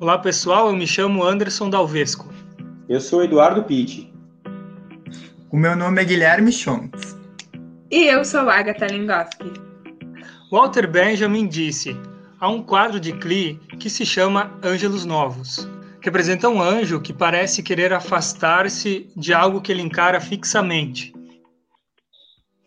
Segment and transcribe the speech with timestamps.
[0.00, 2.28] Olá pessoal, eu me chamo Anderson Dalvesco.
[2.88, 4.12] Eu sou Eduardo Pitti.
[5.52, 7.16] O meu nome é Guilherme Schontz.
[7.90, 9.52] E eu sou Agatha Lingoski.
[10.50, 11.96] Walter Benjamin disse:
[12.40, 15.68] há um quadro de Klee que se chama Ângelos Novos.
[16.00, 21.14] Representa um anjo que parece querer afastar-se de algo que ele encara fixamente.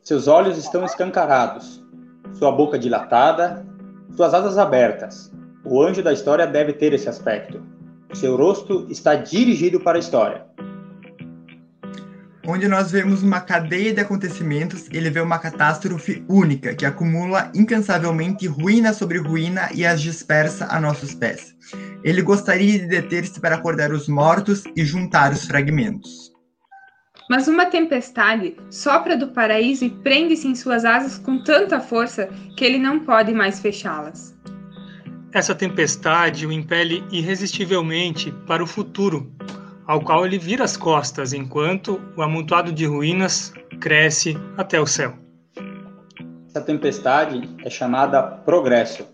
[0.01, 1.83] Seus olhos estão escancarados,
[2.33, 3.65] sua boca dilatada,
[4.15, 5.29] suas asas abertas.
[5.69, 7.61] O anjo da história deve ter esse aspecto.
[8.13, 10.45] Seu rosto está dirigido para a história.
[12.47, 18.47] Onde nós vemos uma cadeia de acontecimentos, ele vê uma catástrofe única que acumula incansavelmente
[18.47, 21.53] ruína sobre ruína e as dispersa a nossos pés.
[22.01, 26.31] Ele gostaria de deter-se para acordar os mortos e juntar os fragmentos.
[27.29, 32.63] Mas uma tempestade sopra do paraíso e prende-se em suas asas com tanta força que
[32.63, 34.36] ele não pode mais fechá-las.
[35.33, 39.31] Essa tempestade o impele irresistivelmente para o futuro,
[39.85, 45.13] ao qual ele vira as costas enquanto o amontoado de ruínas cresce até o céu.
[46.47, 49.05] Essa tempestade é chamada progresso.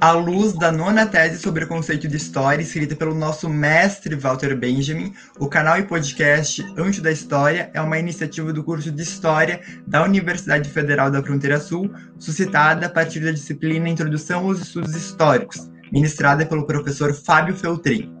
[0.00, 4.56] À luz da nona tese sobre o conceito de história, escrita pelo nosso mestre Walter
[4.56, 9.60] Benjamin, o canal e podcast Anjo da História é uma iniciativa do curso de História
[9.88, 15.68] da Universidade Federal da Fronteira Sul, suscitada a partir da disciplina Introdução aos Estudos Históricos,
[15.90, 18.14] ministrada pelo professor Fábio Feltrin.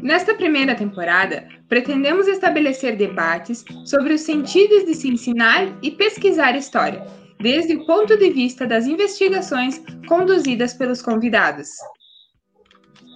[0.00, 7.04] Nesta primeira temporada, pretendemos estabelecer debates sobre os sentidos de se ensinar e pesquisar história,
[7.40, 11.68] desde o ponto de vista das investigações conduzidas pelos convidados.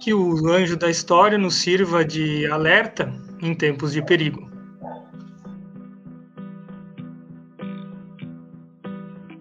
[0.03, 4.54] Que o anjo da história nos sirva de alerta em tempos de perigo.